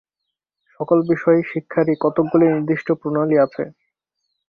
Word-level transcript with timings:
সকল 0.73 0.97
বিষয় 1.11 1.39
শিক্ষারই 1.51 1.95
কতকগুলি 2.01 2.45
নির্দিষ্ট 2.49 2.87
প্রণালী 3.01 3.35
আছে। 3.45 3.63